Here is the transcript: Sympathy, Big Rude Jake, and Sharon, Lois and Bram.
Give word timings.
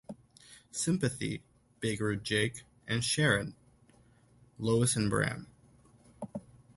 Sympathy, 0.71 1.43
Big 1.79 2.01
Rude 2.01 2.23
Jake, 2.23 2.63
and 2.87 3.03
Sharon, 3.03 3.55
Lois 4.57 4.95
and 4.95 5.11
Bram. 5.11 5.45